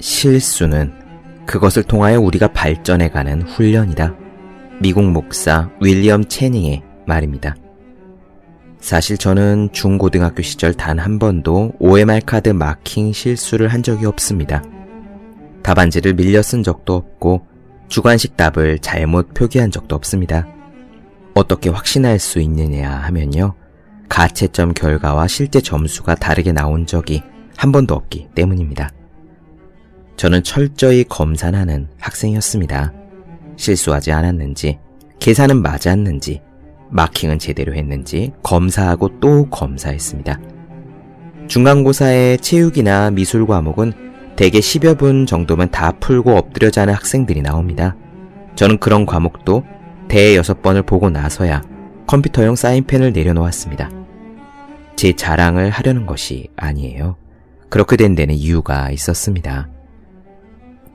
[0.00, 0.92] 실수는
[1.46, 4.14] 그것을 통하여 우리가 발전해가는 훈련이다.
[4.80, 7.56] 미국 목사 윌리엄 체닝의 말입니다.
[8.80, 14.62] 사실 저는 중고등학교 시절 단 한 번도 OMR 카드 마킹 실수를 한 적이 없습니다.
[15.62, 17.46] 답안지를 밀려 쓴 적도 없고
[17.88, 20.46] 주관식 답을 잘못 표기한 적도 없습니다.
[21.34, 23.54] 어떻게 확신할 수 있느냐 하면요.
[24.08, 27.22] 가채점 결과와 실제 점수가 다르게 나온 적이
[27.56, 28.90] 한 번도 없기 때문입니다.
[30.18, 32.92] 저는 철저히 검산하는 학생이었습니다.
[33.56, 34.80] 실수하지 않았는지,
[35.20, 36.42] 계산은 맞았는지,
[36.90, 40.40] 마킹은 제대로 했는지 검사하고 또 검사했습니다.
[41.46, 43.92] 중간고사의 체육이나 미술 과목은
[44.34, 47.94] 대개 10여 분 정도면 다 풀고 엎드려 자는 학생들이 나옵니다.
[48.56, 49.62] 저는 그런 과목도
[50.08, 51.62] 대여섯 번을 보고 나서야
[52.08, 53.88] 컴퓨터용 사인펜을 내려놓았습니다.
[54.96, 57.16] 제 자랑을 하려는 것이 아니에요.
[57.68, 59.68] 그렇게 된 데는 이유가 있었습니다.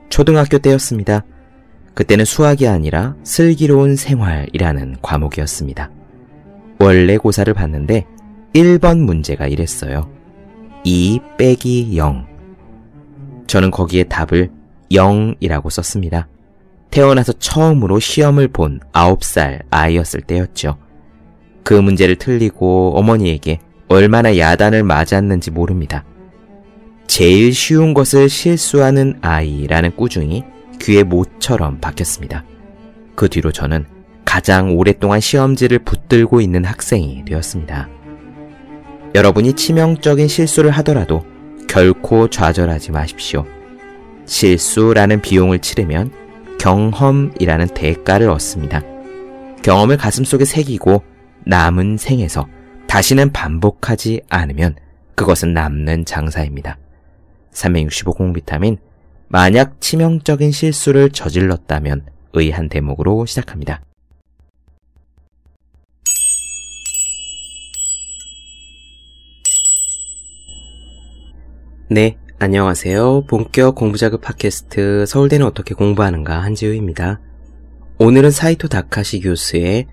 [0.08, 1.24] 초등학교 때였습니다.
[1.94, 5.90] 그때는 수학이 아니라 슬기로운 생활이라는 과목이었습니다.
[6.80, 8.06] 원래 고사를 봤는데
[8.54, 10.10] 1번 문제가 이랬어요.
[10.84, 12.26] 2 빼기 0.
[13.46, 14.50] 저는 거기에 답을
[14.90, 16.28] 0이라고 썼습니다.
[16.90, 20.76] 태어나서 처음으로 시험을 본 9살 아이였을 때였죠.
[21.64, 26.04] 그 문제를 틀리고 어머니에게 얼마나 야단을 맞았는지 모릅니다.
[27.06, 30.44] 제일 쉬운 것을 실수하는 아이라는 꾸중이
[30.80, 32.44] 귀에 못처럼 박혔습니다.
[33.14, 33.86] 그 뒤로 저는
[34.24, 37.88] 가장 오랫동안 시험지를 붙들고 있는 학생이 되었습니다.
[39.14, 41.24] 여러분이 치명적인 실수를 하더라도
[41.68, 43.46] 결코 좌절하지 마십시오.
[44.26, 46.10] 실수라는 비용을 치르면
[46.58, 48.82] 경험이라는 대가를 얻습니다.
[49.62, 51.02] 경험을 가슴속에 새기고
[51.46, 52.48] 남은 생에서
[52.86, 54.76] 다시는 반복하지 않으면
[55.14, 56.78] 그것은 남는 장사입니다.
[57.54, 58.76] 365 공비타민
[59.28, 63.82] 만약 치명적인 실수를 저질렀다면 의한 대목으로 시작합니다.
[71.90, 73.26] 네, 안녕하세요.
[73.26, 77.20] 본격 공부자극 팟캐스트 서울대는 어떻게 공부하는가 한지우입니다.
[77.98, 79.86] 오늘은 사이토 다카시 교수의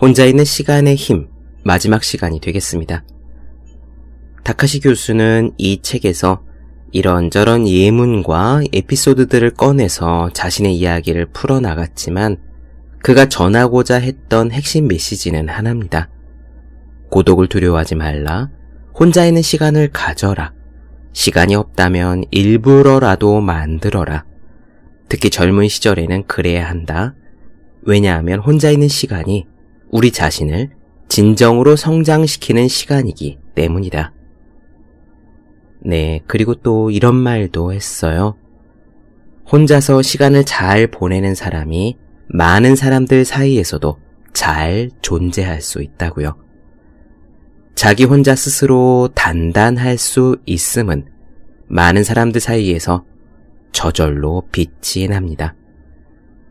[0.00, 1.28] 혼자 있는 시간의 힘
[1.64, 3.04] 마지막 시간이 되겠습니다.
[4.44, 6.45] 다카시 교수는 이 책에서
[6.96, 12.38] 이런저런 예문과 에피소드들을 꺼내서 자신의 이야기를 풀어나갔지만
[13.02, 16.08] 그가 전하고자 했던 핵심 메시지는 하나입니다.
[17.10, 18.48] 고독을 두려워하지 말라.
[18.98, 20.54] 혼자 있는 시간을 가져라.
[21.12, 24.24] 시간이 없다면 일부러라도 만들어라.
[25.10, 27.14] 특히 젊은 시절에는 그래야 한다.
[27.82, 29.46] 왜냐하면 혼자 있는 시간이
[29.90, 30.70] 우리 자신을
[31.10, 34.15] 진정으로 성장시키는 시간이기 때문이다.
[35.86, 38.36] 네, 그리고 또 이런 말도 했어요.
[39.52, 41.96] 혼자서 시간을 잘 보내는 사람이
[42.28, 43.96] 많은 사람들 사이에서도
[44.32, 46.36] 잘 존재할 수 있다고요.
[47.76, 51.06] 자기 혼자 스스로 단단할 수 있음은
[51.68, 53.04] 많은 사람들 사이에서
[53.70, 55.54] 저절로 빛이 납니다.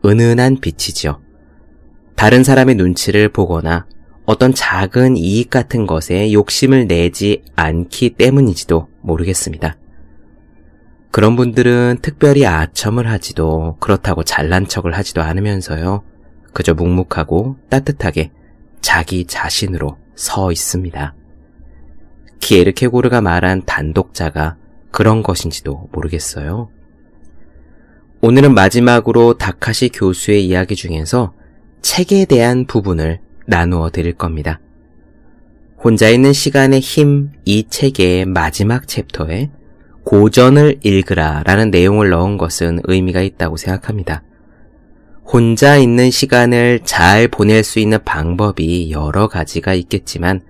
[0.02, 1.20] 은은한 빛이죠.
[2.14, 3.86] 다른 사람의 눈치를 보거나
[4.24, 9.76] 어떤 작은 이익 같은 것에 욕심을 내지 않기 때문이지도 모르겠습니다.
[11.10, 16.02] 그런 분들은 특별히 아첨을 하지도 그렇다고 잘난 척을 하지도 않으면서요.
[16.52, 18.32] 그저 묵묵하고 따뜻하게
[18.82, 21.14] 자기 자신으로 서 있습니다.
[22.40, 24.56] 키에르 케고르가 말한 단독자가
[24.90, 26.70] 그런 것인지도 모르겠어요.
[28.20, 31.34] 오늘은 마지막으로 다카시 교수의 이야기 중에서
[31.82, 34.60] 책에 대한 부분을 나누어 드릴 겁니다.
[35.86, 39.50] 혼자 있는 시간의 힘 이 책의 마지막 챕터에
[40.02, 44.24] 고전을 읽으라 라는 내용을 넣은 것은 의미가 있다고 생각합니다.
[45.24, 50.40] 혼자 있는 시간을 잘 보낼 수 있는 방법이 여러 가지가 있겠지만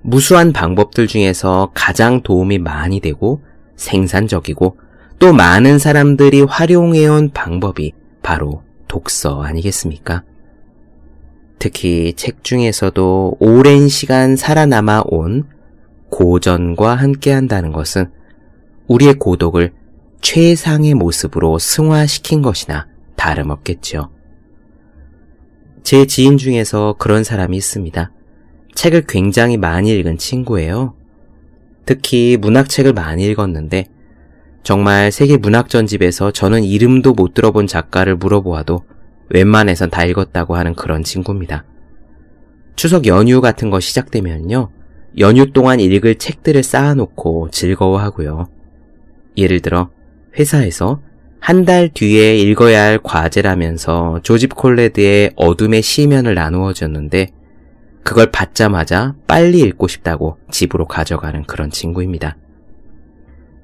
[0.00, 3.42] 무수한 방법들 중에서 가장 도움이 많이 되고
[3.76, 4.78] 생산적이고
[5.18, 7.92] 또 많은 사람들이 활용해온 방법이
[8.22, 10.22] 바로 독서 아니겠습니까?
[11.60, 15.44] 특히 책 중에서도 오랜 시간 살아남아 온
[16.08, 18.10] 고전과 함께 한다는 것은
[18.88, 19.74] 우리의 고독을
[20.22, 24.08] 최상의 모습으로 승화시킨 것이나 다름없겠죠.
[25.82, 28.10] 제 지인 중에서 그런 사람이 있습니다.
[28.74, 30.94] 책을 굉장히 많이 읽은 친구예요.
[31.84, 33.84] 특히 문학책을 많이 읽었는데
[34.62, 38.82] 정말 세계 문학전집에서 저는 이름도 못 들어본 작가를 물어보아도
[39.30, 41.64] 웬만해선 다 읽었다고 하는 그런 친구입니다.
[42.76, 44.70] 추석 연휴 같은 거 시작되면요.
[45.18, 48.48] 연휴 동안 읽을 책들을 쌓아놓고 즐거워하고요.
[49.36, 49.90] 예를 들어
[50.38, 51.00] 회사에서
[51.40, 57.28] 한 달 뒤에 읽어야 할 과제라면서 조집 콜레드의 어둠의 시면을 나누어 줬는데
[58.04, 62.36] 그걸 받자마자 빨리 읽고 싶다고 집으로 가져가는 그런 친구입니다.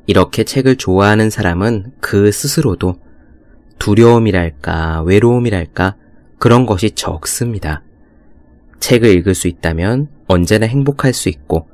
[0.06, 2.96] 이렇게 책을 좋아하는 사람은 그 스스로도
[3.78, 5.96] 두려움이랄까, 외로움이랄까,
[6.38, 7.82] 그런 것이 적습니다.
[8.80, 11.68] 책을 읽을 수 있다면 언제나 행복할 수 있고,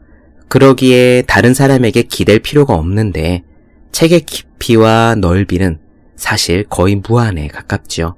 [0.48, 3.44] 그러기에 다른 사람에게 기댈 필요가 없는데,
[3.92, 5.78] 책의 깊이와 넓이는
[6.16, 8.16] 사실 거의 무한에 가깝지요.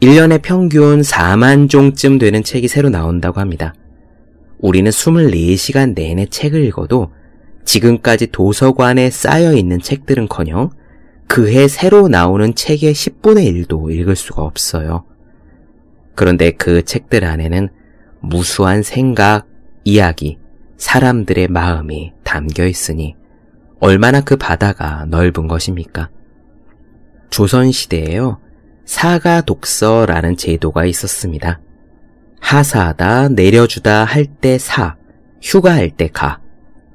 [0.00, 3.74] 1년에 평균 4만 종쯤 되는 책이 새로 나온다고 합니다.
[4.58, 7.12] 우리는 24시간 내내 책을 읽어도
[7.64, 10.70] 지금까지 도서관에 쌓여 있는 책들은커녕
[11.28, 15.04] 그해 새로 나오는 책의 10분의 1도 읽을 수가 없어요.
[16.14, 17.68] 그런데 그 책들 안에는
[18.20, 19.46] 무수한 생각,
[19.84, 20.38] 이야기,
[20.78, 23.14] 사람들의 마음이 담겨 있으니
[23.80, 26.10] 얼마나 그 바다가 넓은 것입니까?
[27.30, 28.40] 조선시대에요.
[28.84, 31.60] 사가 독서라는 제도가 있었습니다.
[32.40, 34.96] 하사하다, 내려주다 할 때 사,
[35.42, 36.40] 휴가할 때 가.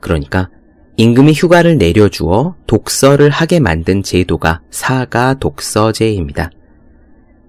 [0.02, 0.50] 그러니까
[0.96, 6.52] 임금이 휴가를 내려주어 독서를 하게 만든 제도가 사가 독서제입니다.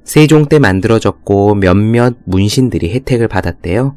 [0.04, 3.96] 세종 때 만들어졌고 몇몇 문신들이 혜택을 받았대요.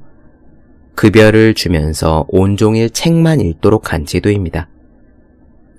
[0.96, 4.70] 급여를 주면서 온종일 책만 읽도록 한 제도입니다.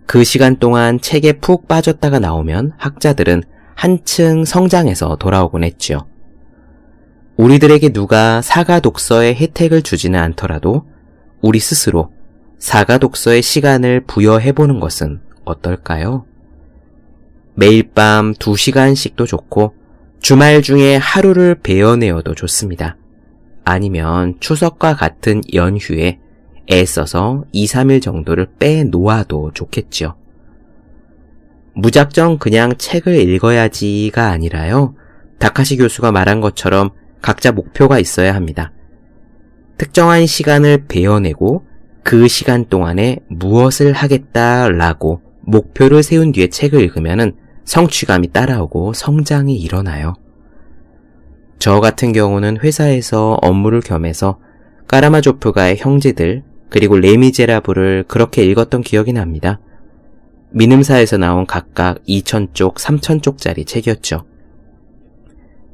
[0.07, 3.43] 그 시간 동안 책에 푹 빠졌다가 나오면 학자들은
[3.75, 6.07] 한층 성장해서 돌아오곤 했지요.
[7.37, 10.87] 우리들에게 누가 사가 독서의 혜택을 주지는 않더라도
[11.41, 12.11] 우리 스스로
[12.59, 16.27] 사가 독서의 시간을 부여해보는 것은 어떨까요?
[17.55, 19.75] 매일 밤 2시간씩도 좋고
[20.21, 22.97] 주말 중에 하루를 베어내어도 좋습니다.
[23.65, 26.19] 아니면 추석과 같은 연휴에
[26.71, 30.17] 애써서 2, 3일 정도를 빼놓아도 좋겠죠.
[31.75, 34.95] 무작정 그냥 책을 읽어야지가 아니라요.
[35.39, 36.91] 다카시 교수가 말한 것처럼
[37.23, 38.73] 각자 목표가 있어야 합니다.
[39.77, 41.65] 특정한 시간을 베어내고
[42.09, 50.15] 그 시간 동안에 무엇을 하겠다라고 목표를 세운 뒤에 책을 읽으면 성취감이 따라오고 성장이 일어나요.
[51.59, 54.39] 저 같은 경우는 회사에서 업무를 겸해서
[54.87, 59.61] 까라마조프가의 형제들 그리고 레미제라블을 그렇게 읽었던 기억이 납니다.
[60.53, 64.25] 민음사에서 나온 각각 2,000쪽, 3,000쪽짜리 책이었죠.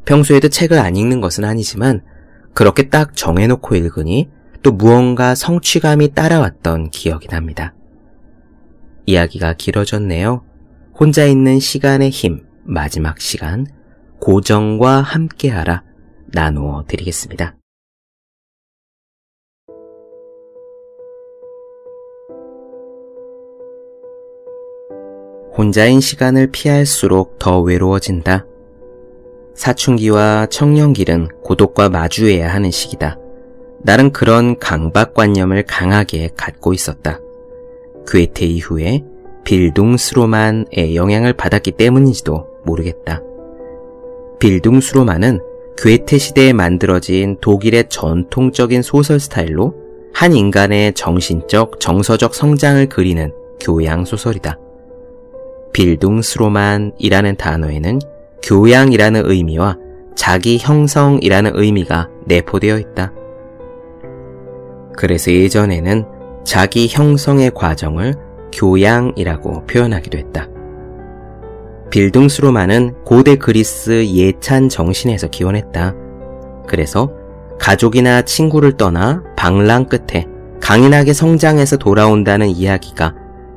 [0.04, 2.02] 평소에도 책을 안 읽는 것은 아니지만
[2.54, 4.30] 그렇게 딱 정해놓고 읽으니
[4.64, 7.74] 또 무언가 성취감이 따라왔던 기억이 납니다.
[9.04, 10.42] 이야기가 길어졌네요.
[10.98, 13.66] 혼자 있는 시간의 힘, 마지막 시간,
[14.22, 15.84] 고정과 함께하라
[16.28, 17.58] 나누어 드리겠습니다.
[25.58, 28.46] 혼자인 시간을 피할수록 더 외로워진다.
[29.54, 33.18] 사춘기와 청년기는 고독과 마주해야 하는 시기다.
[33.84, 37.20] 나는 그런 강박관념을 강하게 갖고 있었다.
[38.06, 39.04] 괴테 이후에
[39.44, 43.20] 빌둥스로만의 영향을 받았기 때문인지도 모르겠다.
[44.38, 45.40] 빌둥스로만은
[45.76, 49.74] 괴테 시대에 만들어진 독일의 전통적인 소설 스타일로
[50.14, 54.58] 한 인간의 정신적, 정서적 성장을 그리는 교양 소설이다.
[55.74, 57.98] 빌둥스로만이라는 단어에는
[58.42, 59.76] 교양이라는 의미와
[60.14, 63.12] 자기 형성이라는 의미가 내포되어 있다.
[64.96, 66.04] 그래서 예전에는
[66.44, 68.14] 자기 형성의 과정을
[68.52, 70.48] 교양이라고 표현하기도 했다.
[71.90, 75.94] 빌둥스로만은 고대 그리스 예찬 정신에서 기원했다.
[76.66, 77.12] 그래서
[77.58, 80.26] 가족이나 친구를 떠나 방랑 끝에
[80.60, 83.14] 강인하게 성장해서 돌아온다는 이야기가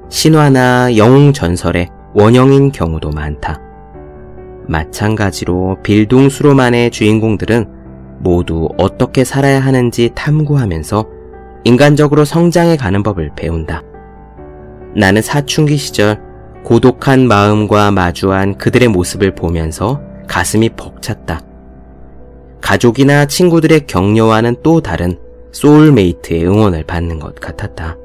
[0.10, 3.62] 신화나 영웅 전설의 원형인 경우도 많다.
[4.68, 7.66] 마찬가지로 빌둥수로만의 주인공들은
[8.20, 11.17] 모두 어떻게 살아야 하는지 탐구하면서
[11.68, 13.84] 인간적으로 성장해 가는 법을 배운다.
[14.96, 16.18] 나는 사춘기 시절
[16.64, 21.42] 고독한 마음과 마주한 그들의 모습을 보면서 가슴이 벅찼다.
[22.62, 25.20] 가족이나 친구들의 격려와는 또 다른
[25.52, 27.98] 소울메이트의 응원을 받는 것 같았다.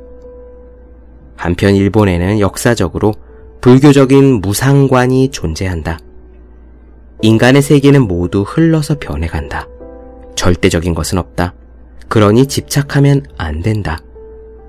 [1.37, 3.14] 한편 일본에는 역사적으로
[3.61, 6.00] 불교적인 무상관이 존재한다.
[7.21, 9.69] 인간의 세계는 모두 흘러서 변해간다.
[10.35, 11.54] 절대적인 것은 없다.
[12.09, 13.99] 그러니 집착하면 안 된다.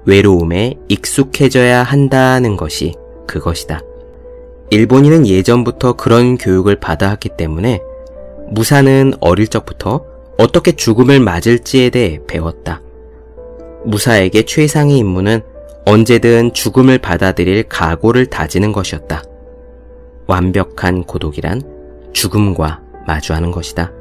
[0.06, 2.94] 외로움에 익숙해져야 한다는 것이
[3.28, 3.82] 그것이다.
[4.70, 7.80] 일본인은 예전부터 그런 교육을 받아왔기 때문에
[8.50, 10.06] 무사는 어릴 적부터
[10.38, 12.82] 어떻게 죽음을 맞을지에 대해 배웠다.
[13.86, 15.42] 무사에게 최상의 임무는
[15.86, 19.22] 언제든 죽음을 받아들일 각오를 다지는 것이었다.
[20.28, 21.62] 완벽한 고독이란
[22.14, 23.92] 죽음과 마주하는 것이다.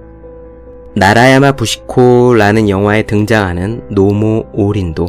[0.95, 5.09] 나라야마 부시코라는 영화에 등장하는 노모 오린도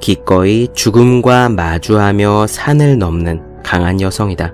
[0.00, 4.52] 기꺼이 죽음과 마주하며 산을 넘는 강한 여성이다.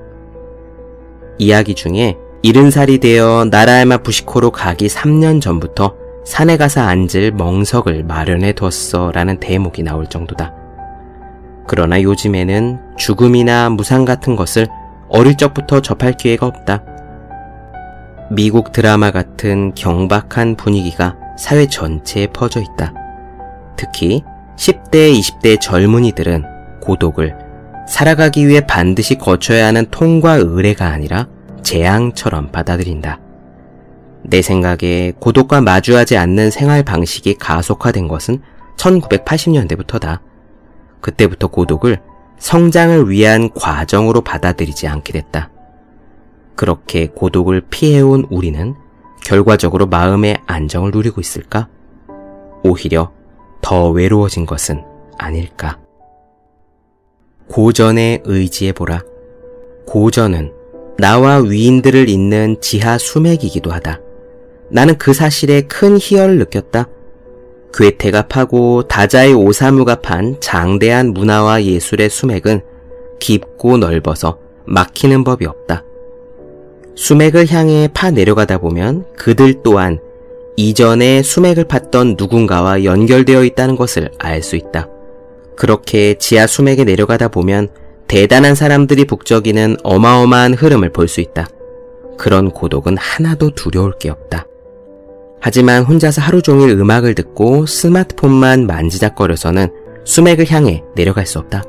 [1.38, 5.94] 이야기 중에 이른 살이 되어 나라야마 부시코로 가기 3년 전부터
[6.26, 10.52] 산에 가서 앉을 멍석을 마련해 뒀어 라는 대목이 나올 정도다.
[11.66, 14.68] 그러나 요즘에는 죽음이나 무상 같은 것을
[15.08, 16.84] 어릴 적부터 접할 기회가 없다.
[18.32, 22.94] 미국 드라마 같은 경박한 분위기가 사회 전체에 퍼져 있다.
[23.76, 24.22] 특히
[24.56, 26.44] 10대, 20대 젊은이들은
[26.80, 27.36] 고독을
[27.88, 31.26] 살아가기 위해 반드시 거쳐야 하는 통과 의례가 아니라
[31.64, 33.18] 재앙처럼 받아들인다.
[34.22, 38.42] 내 생각에 고독과 마주하지 않는 생활 방식이 가속화된 것은
[38.76, 40.20] 1980년대부터다.
[41.00, 41.98] 그때부터 고독을
[42.38, 45.50] 성장을 위한 과정으로 받아들이지 않게 됐다.
[46.60, 48.74] 그렇게 고독을 피해온 우리는
[49.24, 51.70] 결과적으로 마음의 안정을 누리고 있을까?
[52.62, 53.12] 오히려
[53.62, 54.84] 더 외로워진 것은
[55.16, 55.78] 아닐까?
[57.48, 59.00] 고전의 의지해보라.
[59.86, 60.52] 고전은
[60.98, 64.00] 나와 위인들을 잇는 지하 수맥이기도 하다.
[64.68, 66.88] 나는 그 사실에 큰 희열을 느꼈다.
[67.72, 72.60] 괴테가 파고 다자의 오사무가 판 장대한 문화와 예술의 수맥은
[73.18, 75.84] 깊고 넓어서 막히는 법이 없다.
[76.94, 79.98] 수맥을 향해 파 내려가다 보면 그들 또한
[80.56, 84.88] 이전에 수맥을 팠던 누군가와 연결되어 있다는 것을 알 수 있다.
[85.56, 87.68] 그렇게 지하 수맥에 내려가다 보면
[88.08, 91.48] 대단한 사람들이 북적이는 어마어마한 흐름을 볼 수 있다.
[92.18, 94.46] 그런 고독은 하나도 두려울 게 없다.
[95.40, 99.68] 하지만 혼자서 하루 종일 음악을 듣고 스마트폰만 만지작거려서는
[100.04, 101.62] 수맥을 향해 내려갈 수 없다.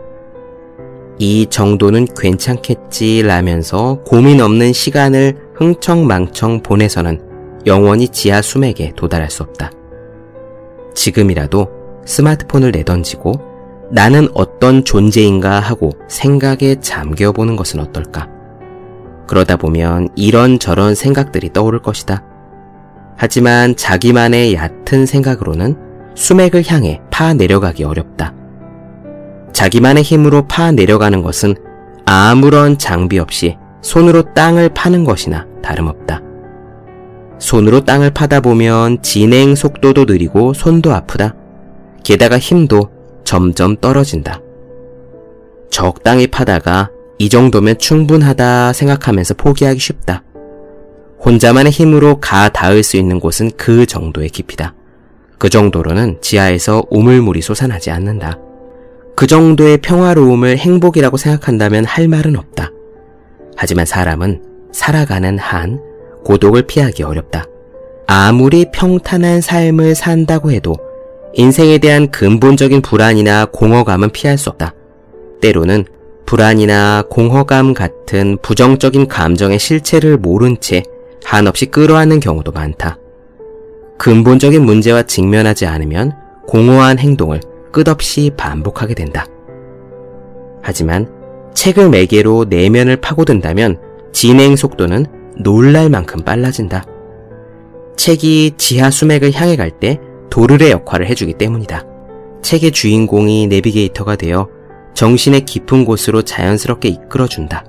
[1.21, 7.21] 이 정도는 괜찮겠지라면서 고민 없는 시간을 흥청망청 보내서는
[7.67, 9.69] 영원히 지하 수맥에 도달할 수 없다.
[10.95, 11.67] 지금이라도
[12.07, 13.33] 스마트폰을 내던지고
[13.91, 18.27] 나는 어떤 존재인가 하고 생각에 잠겨보는 것은 어떨까?
[19.27, 22.23] 그러다 보면 이런저런 생각들이 떠오를 것이다.
[23.15, 25.75] 하지만 자기만의 얕은 생각으로는
[26.15, 28.40] 수맥을 향해 파 내려가기 어렵다.
[29.61, 31.53] 자기만의 힘으로 파 내려가는 것은
[32.03, 36.19] 아무런 장비 없이 손으로 땅을 파는 것이나 다름없다.
[37.37, 41.35] 손으로 땅을 파다 보면 진행 속도도 느리고 손도 아프다.
[42.03, 42.89] 게다가 힘도
[43.23, 44.41] 점점 떨어진다.
[45.69, 46.89] 적당히 파다가
[47.19, 50.23] 이 정도면 충분하다 생각하면서 포기하기 쉽다.
[51.23, 54.73] 혼자만의 힘으로 가 닿을 수 있는 곳은 그 정도의 깊이다.
[55.37, 58.39] 그 정도로는 지하에서 우물물이 솟아나지 않는다.
[59.15, 62.71] 그 정도의 평화로움을 행복이라고 생각한다면 할 말은 없다.
[63.55, 64.41] 하지만 사람은
[64.71, 65.79] 살아가는 한
[66.23, 67.45] 고독을 피하기 어렵다.
[68.07, 70.75] 아무리 평탄한 삶을 산다고 해도
[71.33, 74.73] 인생에 대한 근본적인 불안이나 공허감은 피할 수 없다.
[75.41, 75.85] 때로는
[76.25, 80.83] 불안이나 공허감 같은 부정적인 감정의 실체를 모른 채
[81.23, 82.97] 한없이 끌어안는 경우도 많다.
[83.97, 86.13] 근본적인 문제와 직면하지 않으면
[86.47, 87.39] 공허한 행동을
[87.71, 89.25] 끝없이 반복하게 된다.
[90.61, 91.09] 하지만
[91.53, 93.79] 책을 매개로 내면을 파고든다면
[94.11, 95.05] 진행 속도는
[95.37, 96.85] 놀랄 만큼 빨라진다.
[97.97, 99.99] 책이 지하 수맥을 향해 갈 때
[100.29, 101.85] 도르의 역할을 해주기 때문이다.
[102.41, 104.47] 책의 주인공이 내비게이터가 되어
[104.93, 107.65] 정신의 깊은 곳으로 자연스럽게 이끌어준다.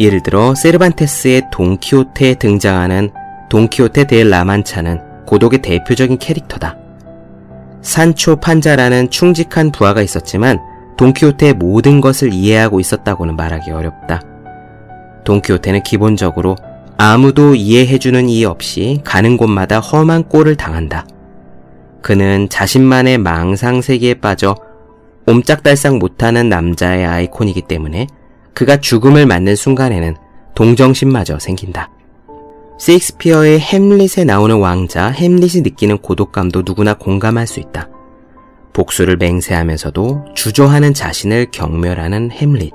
[0.00, 3.10] 예를 들어 세르반테스의 돈키호테에 등장하는
[3.50, 6.76] 돈키호테 델 라만차는 고독의 대표적인 캐릭터다.
[7.84, 10.58] 산초 판자라는 충직한 부하가 있었지만
[10.96, 14.22] 돈키호테의 모든 것을 이해하고 있었다고는 말하기 어렵다.
[15.24, 16.56] 돈키호테는 기본적으로
[16.96, 21.06] 아무도 이해해주는 이 없이 가는 곳마다 험한 꼴을 당한다.
[22.00, 24.54] 그는 자신만의 망상 세계에 빠져
[25.26, 28.06] 옴짝달싹 못하는 남자의 아이콘이기 때문에
[28.54, 30.16] 그가 죽음을 맞는 순간에는
[30.54, 31.90] 동정심마저 생긴다.
[32.84, 37.88] 세익스피어의 햄릿에 나오는 왕자 햄릿이 느끼는 고독감도 누구나 공감할 수 있다.
[38.74, 42.74] 복수를 맹세하면서도 주저하는 자신을 경멸하는 햄릿.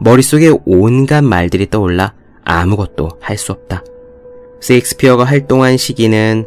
[0.00, 3.84] 머릿속에 온갖 말들이 떠올라 아무것도 할 수 없다.
[4.62, 6.46] 세익스피어가 활동한 시기는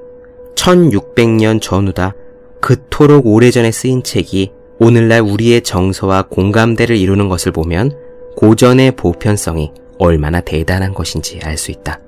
[0.55, 2.15] 1600년 전후다.
[2.59, 7.91] 그토록 오래전에 쓰인 책이 오늘날 우리의 정서와 공감대를 이루는 것을 보면
[8.35, 11.99] 고전의 보편성이 얼마나 대단한 것인지 알 수 있다.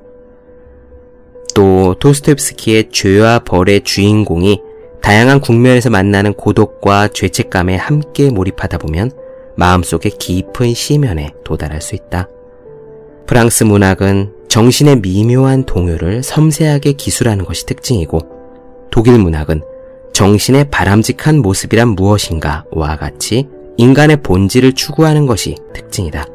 [1.56, 4.62] 또 토스토옙스키의 죄와 벌의 주인공이
[5.02, 9.12] 다양한 국면에서 만나는 고독과 죄책감에 함께 몰입하다 보면
[9.56, 12.28] 마음속의 깊은 시면에 도달할 수 있다.
[13.26, 18.20] 프랑스 문학은 정신의 미묘한 동요를 섬세하게 기술하는 것이 특징이고
[18.92, 19.62] 독일 문학은
[20.14, 23.48] 정신의 바람직한 모습이란 무엇인가와 같이
[23.78, 26.26] 인간의 본질을 추구하는 것이 특징이다.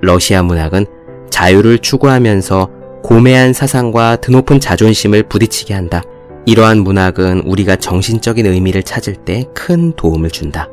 [0.00, 0.86] 러시아 문학은
[1.30, 6.02] 자유를 추구하면서 고매한 사상과 드높은 자존심을 부딪히게 한다.
[6.46, 10.68] 이러한 문학은 우리가 정신적인 의미를 찾을 때 큰 도움을 준다.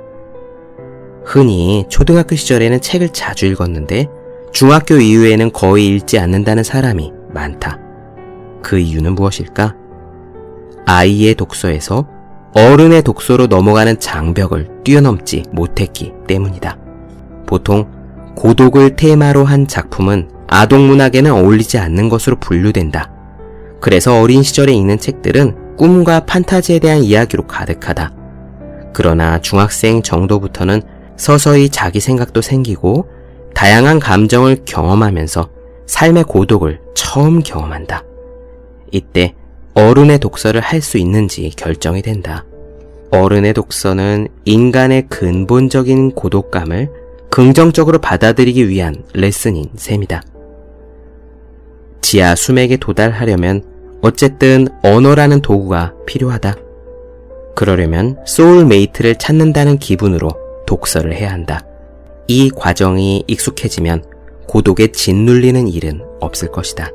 [1.25, 4.07] 흔히 초등학교 시절에는 책을 자주 읽었는데
[4.51, 7.79] 중학교 이후에는 거의 읽지 않는다는 사람이 많다.
[8.63, 9.75] 그 이유는 무엇일까?
[10.87, 12.07] 아이의 독서에서
[12.55, 16.77] 어른의 독서로 넘어가는 장벽을 뛰어넘지 못했기 때문이다.
[17.45, 17.87] 보통
[18.35, 23.11] 고독을 테마로 한 작품은 아동문학에는 어울리지 않는 것으로 분류된다.
[23.79, 28.13] 그래서 어린 시절에 읽는 책들은 꿈과 판타지에 대한 이야기로 가득하다.
[28.93, 30.81] 그러나 중학생 정도부터는
[31.15, 33.07] 서서히 자기 생각도 생기고
[33.53, 35.49] 다양한 감정을 경험하면서
[35.85, 38.03] 삶의 고독을 처음 경험한다.
[38.91, 39.35] 이때
[39.73, 42.45] 어른의 독서를 할 수 있는지 결정이 된다.
[43.11, 46.89] 어른의 독서는 인간의 근본적인 고독감을
[47.31, 50.21] 긍정적으로 받아들이기 위한 레슨인 셈이다.
[52.01, 53.63] 지하 수맥에 도달하려면
[54.01, 56.55] 어쨌든 언어라는 도구가 필요하다.
[57.55, 60.29] 그러려면 soulmate를 찾는다는 기분으로
[60.65, 61.65] 독서를 해야 한다.
[62.27, 64.03] 이 과정이 익숙해지면
[64.47, 66.91] 고독에 짓눌리는 일은 없을 것이다.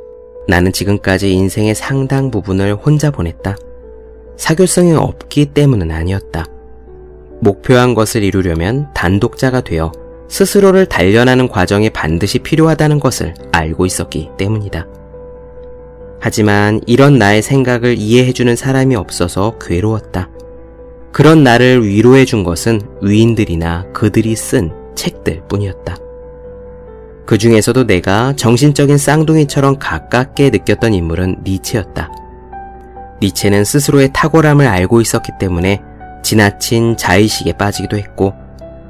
[0.48, 3.56] 나는 지금까지 인생의 상당 부분을 혼자 보냈다.
[4.36, 6.46] 사교성이 없기 때문은 아니었다.
[7.40, 9.92] 목표한 것을 이루려면 단독자가 되어
[10.34, 14.84] 스스로를 단련하는 과정이 반드시 필요하다는 것을 알고 있었기 때문이다.
[16.18, 20.30] 하지만 이런 나의 생각을 이해해주는 사람이 없어서 괴로웠다.
[21.12, 25.96] 그런 나를 위로해준 것은 위인들이나 그들이 쓴 책들 뿐이었다.
[27.26, 32.10] 그 중에서도 내가 정신적인 쌍둥이처럼 가깝게 느꼈던 인물은 니체였다.
[33.22, 35.80] 니체는 스스로의 탁월함을 알고 있었기 때문에
[36.24, 38.43] 지나친 자의식에 빠지기도 했고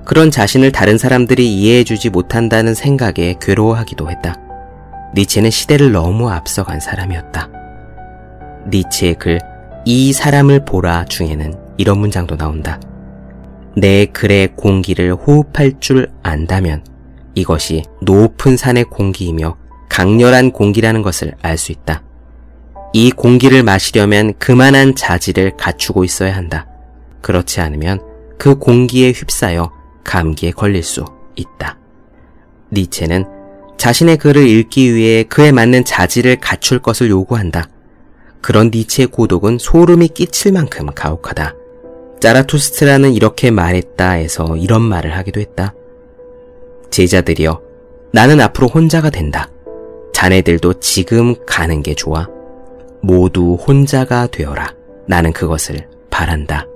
[0.04, 4.36] 그런 자신을 다른 사람들이 이해해주지 못한다는 생각에 괴로워하기도 했다.
[5.14, 7.48] 니체는 시대를 너무 앞서간 사람이었다.
[8.68, 9.40] 니체의 글,
[9.84, 12.80] 이 사람을 보라 중에는 이런 문장도 나온다.
[13.76, 16.84] 내 글의 공기를 호흡할 줄 안다면
[17.34, 19.56] 이것이 높은 산의 공기이며
[19.88, 22.02] 강렬한 공기라는 것을 알 수 있다.
[22.92, 26.66] 이 공기를 마시려면 그만한 자질을 갖추고 있어야 한다.
[27.20, 28.00] 그렇지 않으면
[28.38, 31.04] 그 공기에 휩싸여 감기에 걸릴 수
[31.36, 31.78] 있다.
[32.72, 33.24] 니체는
[33.76, 37.68] 자신의 글을 읽기 위해 그에 맞는 자질을 갖출 것을 요구한다.
[38.40, 41.54] 그런 니체의 고독은 소름이 끼칠 만큼 가혹하다.
[42.20, 45.74] 자라투스트라는 이렇게 말했다 해서 이런 말을 하기도 했다.
[46.90, 47.60] 제자들이여,
[48.12, 49.50] 나는 앞으로 혼자가 된다.
[50.12, 52.28] 자네들도 지금 가는 게 좋아.
[53.02, 54.74] 모두 혼자가 되어라.
[55.06, 56.66] 나는 그것을 바란다.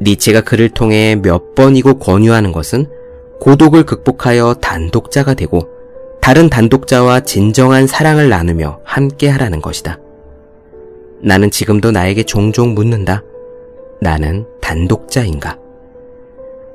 [0.00, 2.86] 니체가 그를 통해 몇 번이고 권유하는 것은
[3.40, 5.68] 고독을 극복하여 단독자가 되고
[6.20, 9.98] 다른 단독자와 진정한 사랑을 나누며 함께 하라는 것이다.
[11.20, 13.22] 나는 지금도 나에게 종종 묻는다.
[14.00, 15.58] 나는 단독자인가?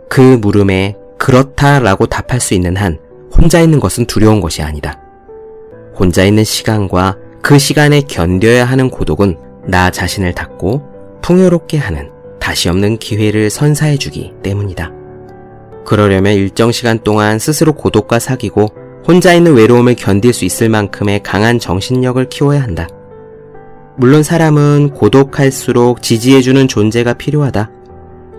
[0.08, 3.00] 그 물음에 그렇다라고 답할 수 있는 한
[3.36, 5.00] 혼자 있는 것은 두려운 것이 아니다.
[5.96, 10.82] 혼자 있는 시간과 그 시간에 견뎌야 하는 고독은 나 자신을 닫고
[11.22, 12.12] 풍요롭게 하는
[12.50, 14.92] 다시 없는 기회를 선사해 주기 때문이다.
[15.86, 18.70] 그러려면 일정 시간 동안 스스로 고독과 사귀고
[19.08, 22.88] 혼자 있는 외로움을 견딜 수 있을 만큼의 강한 정신력을 키워야 한다.
[23.98, 27.70] 물론 사람은 고독할수록 지지해주는 존재가 필요하다.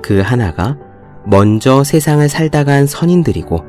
[0.03, 0.77] 그 하나가
[1.25, 3.65] 먼저 세상을 살다 간 선인들이고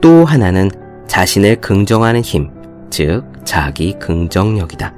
[0.00, 0.70] 또 하나는
[1.06, 2.48] 자신을 긍정하는 힘,
[2.88, 4.94] 즉, 자기 긍정력이다.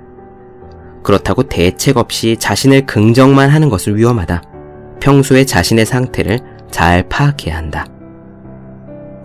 [1.03, 4.58] 그렇다고 대책 없이 자신을 긍정만 하는 것은 위험하다.
[5.01, 7.87] 평소에 자신의 상태를 잘 파악해야 한다.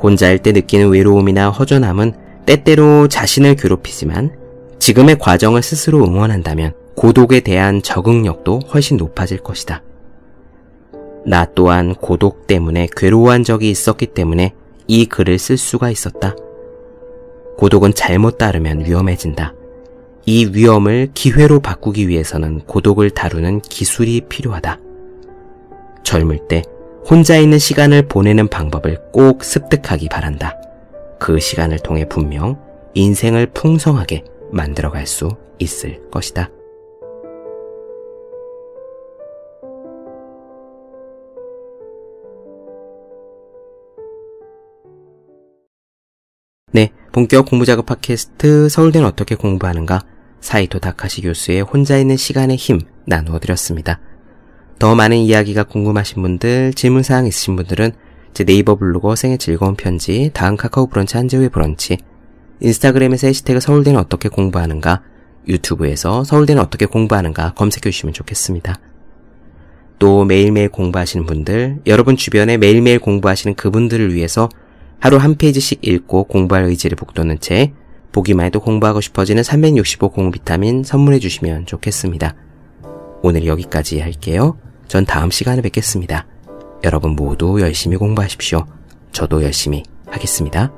[0.01, 2.13] 혼자일 때 느끼는 외로움이나 허전함은
[2.45, 4.36] 때때로 자신을 괴롭히지만
[4.79, 9.81] 지금의 과정을 스스로 응원한다면 고독에 대한 적응력도 훨씬 높아질 것이다.
[11.25, 14.53] 나 또한 고독 때문에 괴로워한 적이 있었기 때문에
[14.88, 16.36] 이 글을 쓸 수가 있었다.
[17.57, 19.53] 고독은 잘못 따르면 위험해진다.
[20.25, 24.79] 이 위험을 기회로 바꾸기 위해서는 고독을 다루는 기술이 필요하다.
[26.13, 26.62] 젊을 때
[27.10, 30.56] 혼자 있는 시간을 보내는 방법을 꼭 습득하기 바란다.
[31.19, 32.60] 그 시간을 통해 분명
[32.93, 36.52] 인생을 풍성하게 만들어갈 수 있을 것이다.
[46.71, 50.02] 네, 본격 공부작업 팟캐스트 서울대는 어떻게 공부하는가
[50.41, 53.99] 사이토 다카시 교수의 혼자 있는 시간의 힘 나누어 드렸습니다.
[54.83, 57.93] 더 많은 이야기가 궁금하신 분들, 질문사항 있으신 분들은
[58.33, 61.99] 제 네이버 블로그 생애 즐거운 편지, 다음 카카오 브런치 한재우의 브런치,
[62.59, 65.01] 인스타그램에서 해시태그 서울대는 어떻게 공부하는가,
[65.47, 68.77] 유튜브에서 서울대는 어떻게 공부하는가 검색해 주시면 좋겠습니다.
[69.99, 74.49] 또 매일매일 공부하시는 분들, 여러분 주변에 매일매일 공부하시는 그분들을 위해서
[74.99, 77.71] 하루 한 페이지씩 읽고 공부할 의지를 북돋는 책,
[78.11, 82.35] 보기만 해도 공부하고 싶어지는 365 공부 비타민 선물해 주시면 좋겠습니다.
[83.21, 84.57] 오늘 여기까지 할게요.
[84.93, 86.27] 전 다음 시간에 뵙겠습니다.
[86.84, 88.67] 여러분 모두 열심히 공부하십시오.
[89.12, 90.71] 저도 열심히 하겠습니다.